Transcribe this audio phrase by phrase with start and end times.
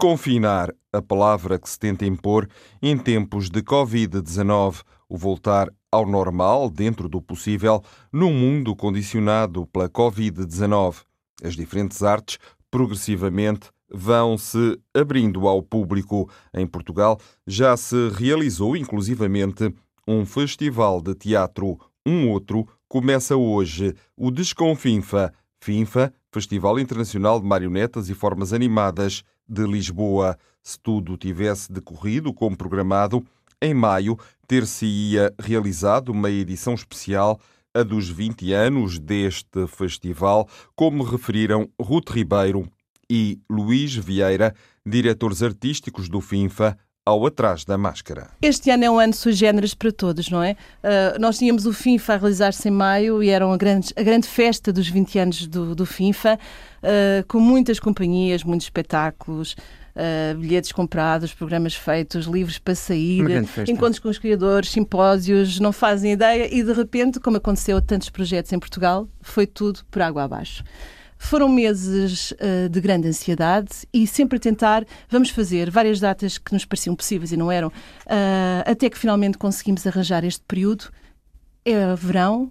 [0.00, 2.48] Desconfinar, a palavra que se tenta impor
[2.80, 9.90] em tempos de Covid-19, o voltar ao normal, dentro do possível, num mundo condicionado pela
[9.90, 11.02] Covid-19.
[11.44, 12.38] As diferentes artes,
[12.70, 16.30] progressivamente, vão se abrindo ao público.
[16.54, 19.70] Em Portugal já se realizou, inclusivamente,
[20.08, 21.78] um festival de teatro.
[22.06, 25.30] Um outro começa hoje, o Desconfinfa.
[25.62, 30.38] FINFA, Festival Internacional de Marionetas e Formas Animadas, de Lisboa.
[30.62, 33.24] Se tudo tivesse decorrido como programado,
[33.60, 37.40] em maio ter-se-ia realizado uma edição especial
[37.74, 42.68] a dos 20 anos deste festival, como referiram Ruth Ribeiro
[43.08, 44.54] e Luís Vieira,
[44.86, 48.28] diretores artísticos do FINFA, ao Atrás da Máscara.
[48.42, 50.52] Este ano é um ano sui generis para todos, não é?
[50.84, 54.28] Uh, nós tínhamos o FINFA a realizar-se em maio e era a grande, a grande
[54.28, 56.38] festa dos 20 anos do, do FINFA,
[56.82, 59.56] uh, com muitas companhias, muitos espetáculos.
[59.90, 63.24] Uh, bilhetes comprados, programas feitos, livros para sair,
[63.68, 68.08] encontros com os criadores, simpósios, não fazem ideia e de repente, como aconteceu a tantos
[68.08, 70.62] projetos em Portugal, foi tudo por água abaixo.
[71.22, 76.52] Foram meses uh, de grande ansiedade e sempre a tentar, vamos fazer várias datas que
[76.52, 80.90] nos pareciam possíveis e não eram, uh, até que finalmente conseguimos arranjar este período.
[81.62, 82.50] É verão,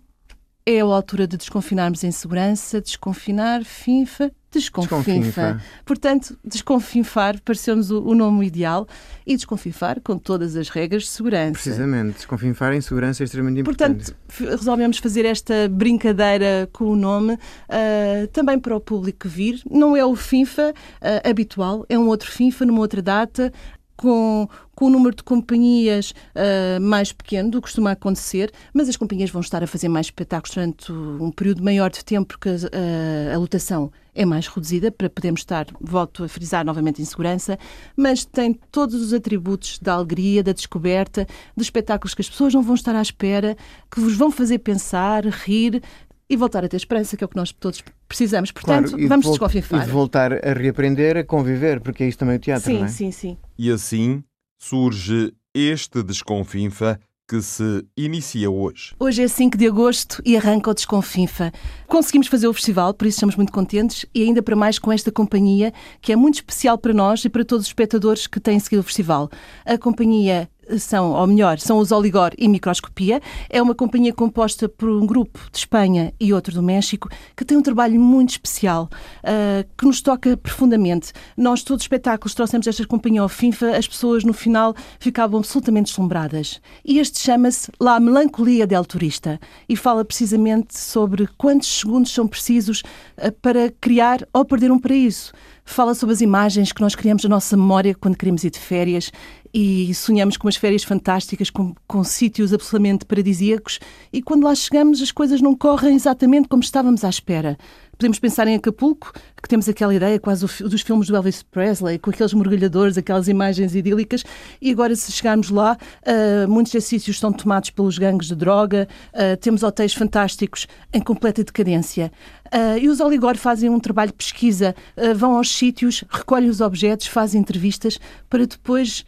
[0.66, 5.14] é a altura de desconfinarmos em segurança, desconfinar, finfa, desconfinfa.
[5.14, 5.62] desconfinfa.
[5.86, 8.88] Portanto, desconfinfar pareceu-nos o, o, nome ideal
[9.26, 11.54] e desconfinfar com todas as regras de segurança.
[11.54, 14.12] Precisamente, desconfinfar em segurança é extremamente importante.
[14.12, 19.62] Portanto, resolvemos fazer esta brincadeira com o nome uh, também para o público vir.
[19.70, 23.54] Não é o FINFA uh, habitual, é um outro FINFA numa outra data,
[24.00, 28.96] com, com o número de companhias uh, mais pequeno do que costuma acontecer, mas as
[28.96, 33.36] companhias vão estar a fazer mais espetáculos durante um período maior de tempo, porque a,
[33.36, 37.60] a lotação é mais reduzida, para podermos estar, volto a frisar novamente, em segurança,
[37.94, 41.28] mas tem todos os atributos da alegria, da descoberta,
[41.58, 43.58] dos espetáculos que as pessoas não vão estar à espera,
[43.92, 45.82] que vos vão fazer pensar, rir,
[46.30, 48.52] e voltar a ter esperança, que é o que nós todos precisamos.
[48.52, 49.82] Portanto, claro, vamos de desconfiar.
[49.82, 52.86] E de voltar a reaprender, a conviver, porque é isso também o teatro, sim, não
[52.86, 52.88] é?
[52.88, 53.38] Sim, sim, sim.
[53.62, 54.24] E assim
[54.58, 56.98] surge este Desconfinfa
[57.28, 58.96] que se inicia hoje.
[58.98, 61.52] Hoje é 5 de agosto e arranca o Desconfinfa.
[61.86, 65.12] Conseguimos fazer o festival, por isso estamos muito contentes e ainda para mais com esta
[65.12, 68.80] companhia que é muito especial para nós e para todos os espectadores que têm seguido
[68.80, 69.30] o festival.
[69.66, 73.22] A companhia são, ou melhor, são os Oligor e Microscopia.
[73.50, 77.58] É uma companhia composta por um grupo de Espanha e outro do México que tem
[77.58, 78.90] um trabalho muito especial
[79.24, 81.12] uh, que nos toca profundamente.
[81.36, 85.92] Nós, todos os espetáculos, trouxemos esta companhia ao FINFA, as pessoas no final ficavam absolutamente
[85.92, 86.62] deslumbradas.
[86.86, 92.82] E este chama-se La Melancolia del Turista e fala precisamente sobre quantos segundos são precisos
[93.18, 95.32] uh, para criar ou perder um paraíso
[95.70, 99.12] fala sobre as imagens que nós criamos na nossa memória quando queremos ir de férias
[99.54, 103.80] e sonhamos com umas férias fantásticas, com, com sítios absolutamente paradisíacos,
[104.12, 107.58] e quando lá chegamos as coisas não correm exatamente como estávamos à espera.
[108.00, 109.12] Podemos pensar em Acapulco,
[109.44, 113.76] que temos aquela ideia quase dos filmes do Elvis Presley, com aqueles mergulhadores, aquelas imagens
[113.76, 114.24] idílicas,
[114.62, 115.78] e agora se chegarmos lá,
[116.08, 121.02] uh, muitos desses sítios estão tomados pelos gangues de droga, uh, temos hotéis fantásticos em
[121.02, 122.10] completa decadência.
[122.46, 124.74] Uh, e os Oligor fazem um trabalho de pesquisa,
[125.18, 128.00] vão aos sítios, recolhem os objetos, fazem entrevistas,
[128.30, 129.04] para depois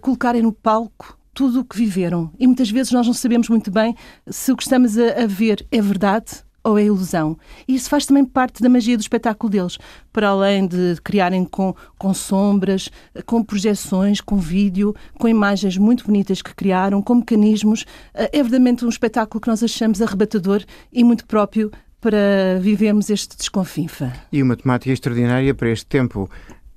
[0.00, 2.30] colocarem no palco tudo o que viveram.
[2.38, 3.96] E muitas vezes nós não sabemos muito bem
[4.28, 7.38] se o que estamos a, a ver é verdade ou é ilusão.
[7.68, 9.78] E isso faz também parte da magia do espetáculo deles,
[10.12, 12.90] para além de criarem com, com sombras,
[13.24, 17.86] com projeções, com vídeo, com imagens muito bonitas que criaram, com mecanismos.
[18.12, 21.70] Eh, é verdadeiramente um espetáculo que nós achamos arrebatador e muito próprio
[22.00, 24.12] para vivermos este desconfinfa.
[24.32, 26.28] E uma temática extraordinária para este tempo.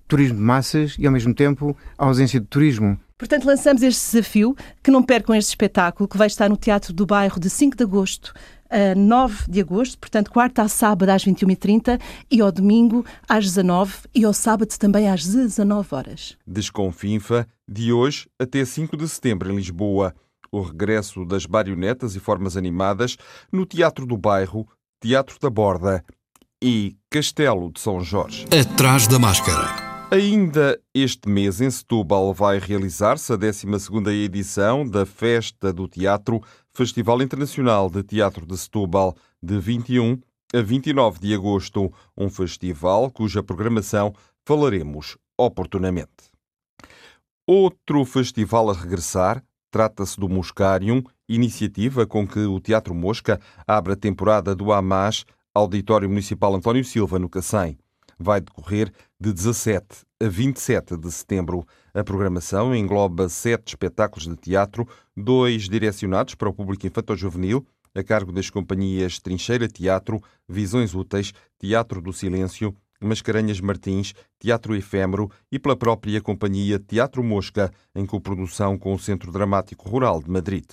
[0.07, 2.99] Turismo de massas e, ao mesmo tempo, a ausência de turismo.
[3.15, 7.05] Portanto, lançamos este desafio, que não percam este espetáculo, que vai estar no Teatro do
[7.05, 8.33] Bairro de 5 de agosto
[8.69, 11.99] a 9 de agosto, portanto, quarta a sábado às 21h30
[12.29, 16.37] e ao domingo às 19 e ao sábado também às 19 horas.
[16.45, 20.13] Desconfinfa, de hoje até 5 de setembro em Lisboa.
[20.51, 23.17] o regresso das marionetas e formas animadas
[23.51, 24.67] no Teatro do Bairro,
[24.99, 26.03] Teatro da Borda
[26.61, 28.45] e Castelo de São Jorge.
[28.45, 29.88] Atrás da máscara.
[30.11, 36.41] Ainda este mês, em Setúbal, vai realizar-se a 12ª edição da Festa do Teatro,
[36.73, 40.19] Festival Internacional de Teatro de Setúbal, de 21
[40.51, 44.11] a 29 de agosto, um festival cuja programação
[44.43, 46.31] falaremos oportunamente.
[47.45, 53.95] Outro festival a regressar trata-se do Moscarium, iniciativa com que o Teatro Mosca abre a
[53.95, 55.23] temporada do AMAS,
[55.53, 57.77] Auditório Municipal António Silva, no Cacém
[58.19, 58.91] vai decorrer
[59.21, 61.67] de 17 a 27 de setembro.
[61.93, 68.31] A programação engloba sete espetáculos de teatro, dois direcionados para o público infantil-juvenil, a cargo
[68.31, 75.75] das companhias Trincheira Teatro, Visões Úteis, Teatro do Silêncio, Mascarenhas Martins, Teatro Efêmero e pela
[75.75, 80.65] própria companhia Teatro Mosca, em coprodução com o Centro Dramático Rural de Madrid.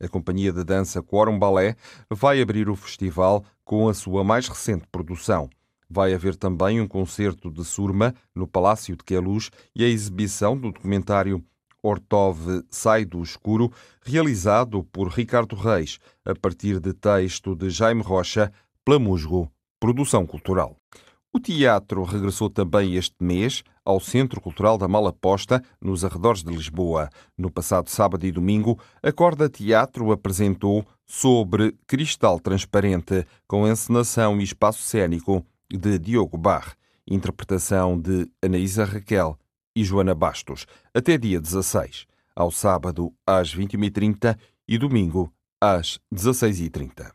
[0.00, 1.76] A companhia de dança Quorum Ballet
[2.08, 5.50] vai abrir o festival com a sua mais recente produção.
[5.90, 10.70] Vai haver também um concerto de surma no Palácio de Queluz e a exibição do
[10.70, 11.44] documentário
[11.82, 13.72] Ortov Sai do Escuro,
[14.04, 18.52] realizado por Ricardo Reis, a partir de texto de Jaime Rocha,
[18.84, 19.50] Plamusgo,
[19.80, 20.76] Produção Cultural.
[21.32, 27.08] O teatro regressou também este mês ao Centro Cultural da Malaposta, nos arredores de Lisboa.
[27.36, 34.44] No passado sábado e domingo, a Corda Teatro apresentou Sobre Cristal Transparente, com encenação e
[34.44, 36.72] espaço cênico de Diogo Barre,
[37.06, 39.38] interpretação de Anaísa Raquel
[39.74, 44.36] e Joana Bastos, até dia 16, ao sábado às 21h30
[44.66, 47.12] e domingo às 16h30.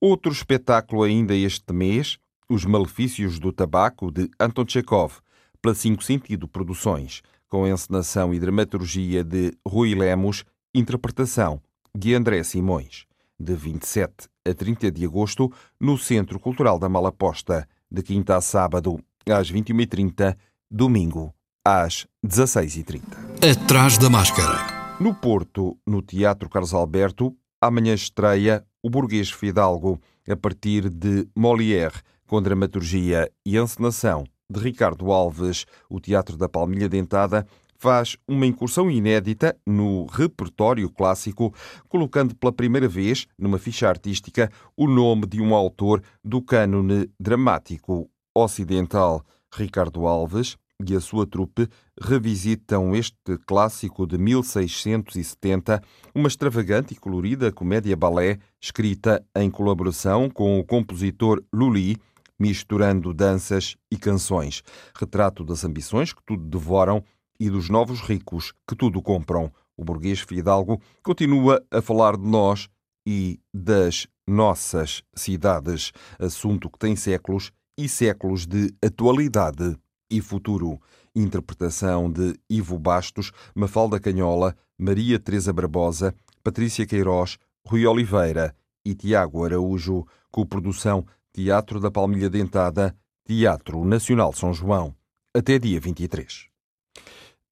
[0.00, 5.20] Outro espetáculo ainda este mês, Os Malefícios do Tabaco, de Anton Chekhov,
[5.60, 10.44] pela Cinco Sentido Produções, com encenação e dramaturgia de Rui Lemos,
[10.74, 11.60] interpretação
[11.96, 13.06] de André Simões,
[13.38, 15.50] de 27 a 30 de agosto,
[15.80, 18.98] no Centro Cultural da Malaposta, de quinta a sábado,
[19.28, 20.36] às 21h30,
[20.70, 21.34] domingo,
[21.64, 23.02] às 16h30.
[23.50, 24.76] Atrás da máscara.
[25.00, 32.00] No Porto, no Teatro Carlos Alberto, amanhã estreia O Burguês Fidalgo, a partir de Molière,
[32.26, 35.66] com dramaturgia e encenação de Ricardo Alves.
[35.88, 37.46] O Teatro da Palmilha Dentada
[37.78, 41.54] faz uma incursão inédita no repertório clássico,
[41.88, 48.08] colocando pela primeira vez, numa ficha artística, o nome de um autor do cânone dramático
[48.34, 49.24] ocidental.
[49.54, 51.68] Ricardo Alves e a sua trupe
[52.00, 55.82] revisitam este clássico de 1670,
[56.14, 61.96] uma extravagante e colorida comédia-balé escrita em colaboração com o compositor Lully,
[62.38, 64.62] misturando danças e canções.
[64.94, 67.02] Retrato das ambições que tudo devoram
[67.38, 69.52] e dos novos ricos que tudo compram.
[69.76, 72.68] O burguês Fidalgo continua a falar de nós
[73.06, 79.76] e das nossas cidades, assunto que tem séculos e séculos de atualidade
[80.10, 80.80] e futuro.
[81.14, 88.54] Interpretação de Ivo Bastos, Mafalda Canhola, Maria Teresa Barbosa, Patrícia Queiroz, Rui Oliveira
[88.84, 94.94] e Tiago Araújo, co-produção Teatro da Palmilha Dentada, Teatro Nacional São João.
[95.34, 96.48] Até dia 23.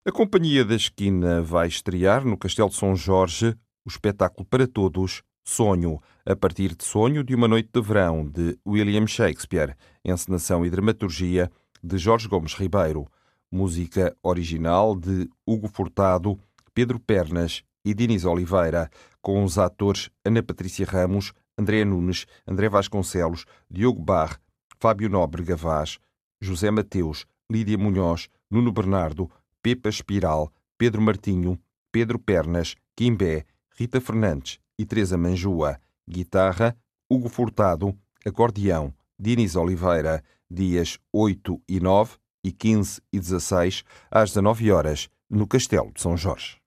[0.06, 3.56] A Companhia da Esquina vai estrear no Castelo de São Jorge
[3.87, 8.58] o espetáculo para todos Sonho, a partir de Sonho de uma Noite de Verão, de
[8.69, 11.51] William Shakespeare, encenação e dramaturgia
[11.82, 13.06] de Jorge Gomes Ribeiro,
[13.51, 16.39] música original de Hugo Furtado,
[16.75, 18.91] Pedro Pernas e Diniz Oliveira,
[19.23, 24.37] com os atores Ana Patrícia Ramos, André Nunes, André Vasconcelos, Diogo Barre,
[24.79, 25.99] Fábio Nobre Gavaz,
[26.43, 29.31] José Mateus, Lídia Munhoz, Nuno Bernardo,
[29.65, 31.59] Pepa Espiral, Pedro Martinho,
[31.91, 35.81] Pedro Pernas, Quimbé, Rita Fernandes e Teresa Manjua.
[36.06, 36.77] Guitarra,
[37.09, 37.97] Hugo Furtado.
[38.27, 40.23] Acordeão, Diniz Oliveira.
[40.51, 46.15] Dias 8 e 9 e 15 e 16, às 19 horas, no Castelo de São
[46.15, 46.59] Jorge.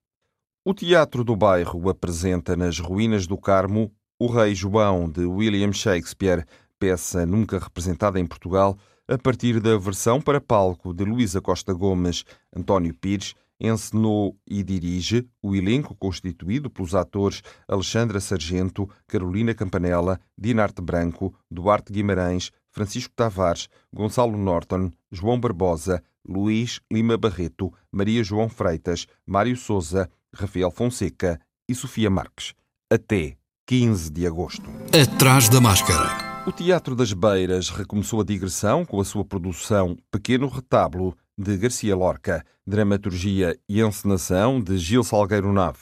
[0.64, 6.44] O Teatro do Bairro apresenta nas Ruínas do Carmo O Rei João, de William Shakespeare,
[6.80, 8.76] peça nunca representada em Portugal,
[9.08, 12.24] a partir da versão para palco de Luísa Costa Gomes,
[12.54, 20.80] António Pires encenou e dirige o elenco constituído pelos atores Alexandra Sargento, Carolina Campanella, Dinarte
[20.80, 29.06] Branco, Duarte Guimarães, Francisco Tavares, Gonçalo Norton, João Barbosa, Luís Lima Barreto, Maria João Freitas,
[29.26, 32.54] Mário Souza, Rafael Fonseca e Sofia Marques.
[32.92, 33.36] Até
[33.66, 34.70] 15 de agosto.
[34.92, 36.27] Atrás da máscara.
[36.48, 41.94] O Teatro das Beiras recomeçou a digressão com a sua produção Pequeno Retábulo, de Garcia
[41.94, 45.80] Lorca, dramaturgia e encenação de Gil Salgueiro Nave.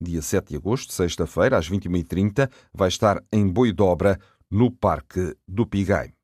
[0.00, 4.18] dia 7 de agosto, sexta-feira, às 21h30, vai estar em Boidobra,
[4.50, 6.14] no Parque do Pigai.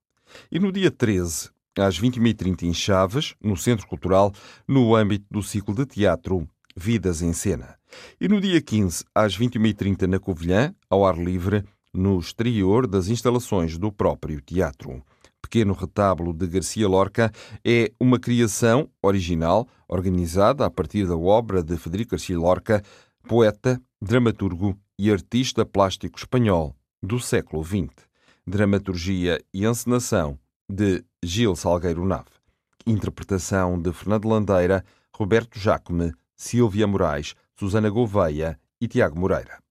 [0.51, 4.33] E no dia 13, às 21h30, em Chaves, no Centro Cultural,
[4.67, 7.77] no âmbito do ciclo de teatro Vidas em Cena.
[8.19, 13.77] E no dia 15, às 21h30, na Covilhã, ao ar livre, no exterior das instalações
[13.77, 15.03] do próprio teatro.
[15.41, 17.31] Pequeno Retábulo de Garcia Lorca
[17.65, 22.83] é uma criação original organizada a partir da obra de Federico Garcia Lorca,
[23.29, 27.91] poeta, dramaturgo e artista plástico espanhol do século XX.
[28.47, 32.31] Dramaturgia e encenação de Gil Salgueiro Nave.
[32.87, 34.85] Interpretação de Fernando Landeira,
[35.15, 39.62] Roberto Jacome, Silvia Moraes, Susana Gouveia e Tiago Moreira.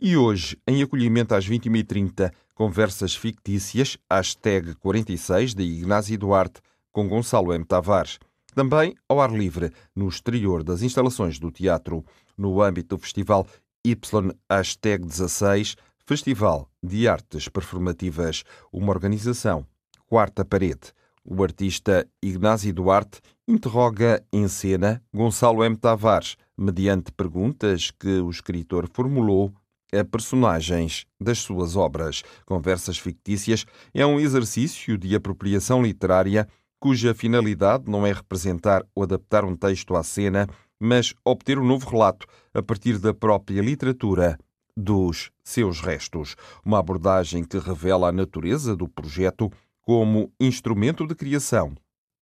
[0.00, 6.60] E hoje, em acolhimento às 20h30, conversas fictícias, hashtag 46 de Ignázio Duarte,
[6.92, 7.64] com Gonçalo M.
[7.64, 8.20] Tavares.
[8.54, 12.04] Também ao ar livre, no exterior das instalações do teatro,
[12.36, 13.44] no âmbito do festival
[13.84, 15.74] Y, hashtag 16,
[16.06, 19.66] Festival de Artes Performativas, uma organização.
[20.06, 20.92] Quarta Parede.
[21.24, 25.76] O artista Ignázio Duarte interroga em cena Gonçalo M.
[25.76, 29.52] Tavares, mediante perguntas que o escritor formulou
[29.92, 32.22] a personagens das suas obras.
[32.44, 33.64] Conversas Fictícias
[33.94, 36.48] é um exercício de apropriação literária
[36.80, 41.88] cuja finalidade não é representar ou adaptar um texto à cena, mas obter um novo
[41.88, 44.38] relato a partir da própria literatura
[44.76, 46.36] dos seus restos.
[46.64, 49.50] Uma abordagem que revela a natureza do projeto
[49.82, 51.74] como instrumento de criação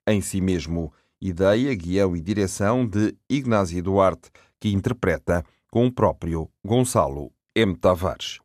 [0.08, 0.92] em si mesmo.
[1.20, 4.30] Ideia, guião e direção de Ignázio Duarte,
[4.61, 7.75] que interpreta com o próprio Gonçalo M.
[7.75, 8.39] Tavares.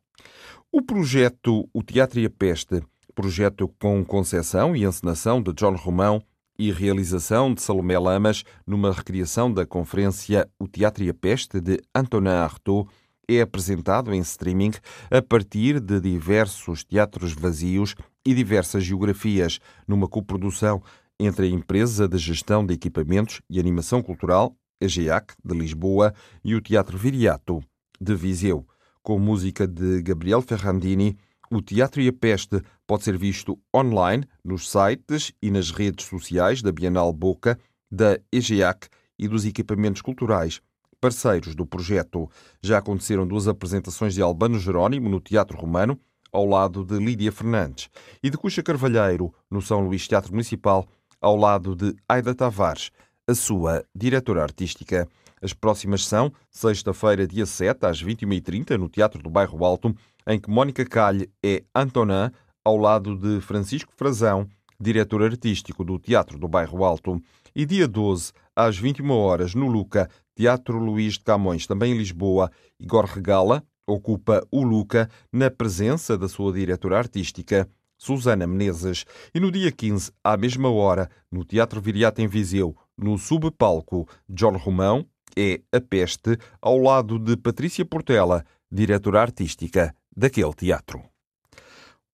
[0.72, 2.82] O projeto O Teatro e a Peste,
[3.14, 6.22] projeto com conceção e encenação de John Romão
[6.58, 11.78] e realização de Salomé Lamas numa recriação da conferência O Teatro e a Peste de
[11.94, 12.88] Antonin Artaud,
[13.28, 14.72] é apresentado em streaming
[15.10, 20.82] a partir de diversos teatros vazios e diversas geografias, numa coprodução
[21.20, 26.54] entre a Empresa de Gestão de Equipamentos e Animação Cultural, a GEAC, de Lisboa, e
[26.54, 27.62] o Teatro Viriato,
[28.00, 28.66] de Viseu.
[29.02, 31.16] Com música de Gabriel Ferrandini,
[31.50, 36.62] o Teatro e a Peste pode ser visto online nos sites e nas redes sociais
[36.62, 37.58] da Bienal Boca,
[37.90, 38.86] da EGEAC
[39.18, 40.60] e dos equipamentos culturais
[41.00, 42.30] parceiros do projeto.
[42.62, 45.98] Já aconteceram duas apresentações de Albano Jerónimo no Teatro Romano,
[46.30, 47.90] ao lado de Lídia Fernandes,
[48.22, 50.86] e de Cuxa Carvalheiro, no São Luís Teatro Municipal,
[51.20, 52.92] ao lado de Aida Tavares,
[53.26, 55.08] a sua diretora artística.
[55.42, 59.92] As próximas são sexta-feira, dia 7, às 21h30, no Teatro do Bairro Alto,
[60.24, 62.30] em que Mónica Calhe é Antonin,
[62.64, 64.46] ao lado de Francisco Frazão,
[64.78, 67.20] diretor artístico do Teatro do Bairro Alto.
[67.56, 72.48] E dia 12, às 21 horas, no Luca, Teatro Luís de Camões, também em Lisboa,
[72.78, 77.68] Igor Regala ocupa o Luca na presença da sua diretora artística,
[77.98, 79.04] Susana Menezes.
[79.34, 84.56] E no dia 15, à mesma hora, no Teatro Viriato em Viseu, no subpalco, John
[84.56, 91.02] Romão é A Peste, ao lado de Patrícia Portela, diretora artística daquele teatro.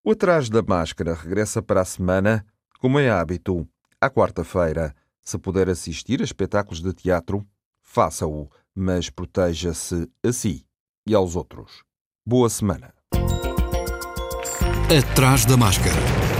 [0.04, 2.46] O Atrás da Máscara regressa para a semana,
[2.78, 3.68] como é hábito,
[4.00, 4.94] à quarta-feira.
[5.20, 7.46] Se puder assistir a espetáculos de teatro,
[7.82, 10.64] faça-o, mas proteja-se a si
[11.06, 11.82] e aos outros.
[12.24, 12.94] Boa semana.
[14.90, 16.37] Atrás da Máscara.